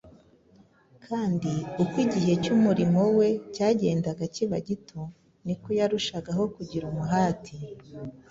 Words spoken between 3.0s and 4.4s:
we cyagendaga